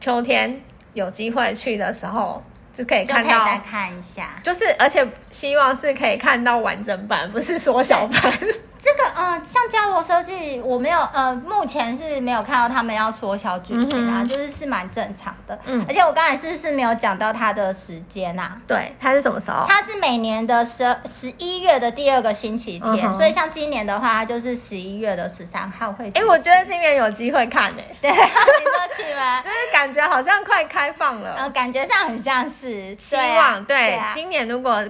[0.00, 0.62] 秋天
[0.94, 2.42] 有机会去的时候
[2.74, 4.40] 就可以看到，可以再看一下。
[4.42, 8.38] 就是而且希望是可以看到完整版，不是缩小版。
[8.84, 15.58] 这个嗯，像迦罗设计，我没有呃，目前是没有看到他们要缩小举行啊，嗯、就是是蛮正常的。
[15.64, 18.58] 嗯，而且我刚才是是没有讲到它的时间呐、啊。
[18.68, 19.64] 对，它是什么时候？
[19.66, 26.10] 它是每年的十十一月的第二个星期天，嗯、所以像今年的话，它就是十一月的十三号会。
[26.14, 27.96] 哎，我觉得今年有机会看诶、欸。
[28.02, 29.40] 对，你说去吗？
[29.42, 31.34] 就是感觉好像快开放了。
[31.38, 32.94] 呃，感觉上很像是。
[32.98, 34.84] 希望对，今年如果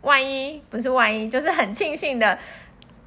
[0.00, 2.38] 万一不是万一，就是很庆幸的。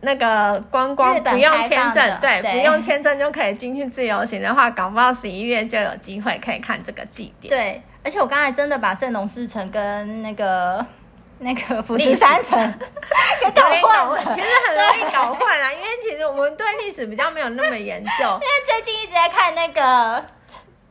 [0.01, 7.49] 那个观光不用签证，对，对，不用签证就可以进去自由行的话，搞不好十一月就有机会可以看这个祭典。
[7.49, 10.85] 对，而且我刚才真的把圣农氏城跟那个
[11.39, 12.57] 那个富士山城
[13.41, 20.23] 给搞混了，其实很容易搞混啊，因为其实我们对历史比较没有那么研究， 因为最近一直在看那个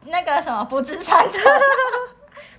[0.06, 1.42] 那个什么富士山城，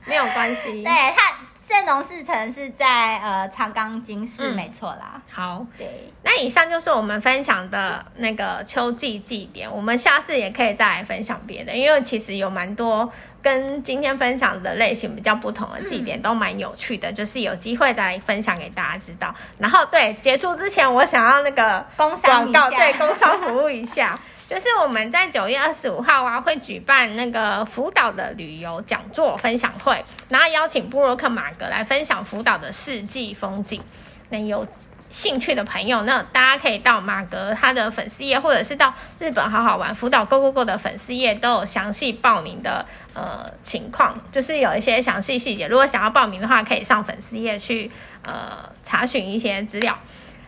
[0.06, 1.37] 没有关系，对他。
[1.68, 5.22] 圣农氏城是在呃长冈京市，没错啦。
[5.30, 13.12] 好，对，那以上就是我们分享的那个秋季祭典，我们下次也可以再来分享别的，因为其实有蛮多
[13.42, 19.36] 跟今天分享的类型比较不同的祭典，都蛮有趣的，就是有机会再分享给大家知道。
[19.58, 24.18] 然后对，结束之前，我想要那个工商广告，对，工商服务一下。
[24.48, 33.82] 就是我们在九月二十五号啊，会举办那个福岛的旅游讲座分享会，然后邀请布洛克马格来分享福岛的四季风景。
[34.30, 34.66] 那有
[35.10, 45.68] 兴趣的朋友呢，大家可以到马格他的粉丝页，或者是到日本好好玩福岛 Go Go Go 的粉丝页，都有详细报名的呃情况，就是有一些详细细节。
[45.68, 47.92] 如果想要报名的话，可以上粉丝页去
[48.24, 49.98] 呃查询一些资料。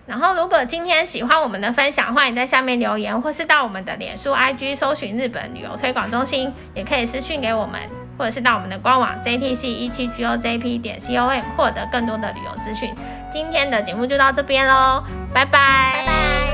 [0.10, 7.80] 然后，如果今天喜欢我们的分享，欢迎在下面留言，或是到我们的脸书、IG 搜寻日本旅游推广中心，也可以私讯给我们，
[8.18, 12.92] 或者是到我们的官网 JTC 一七 GOJP 点 COM 获得更多的旅游资讯。
[13.32, 15.94] 今天的节目就到这边喽，拜拜。
[15.94, 16.49] 拜拜。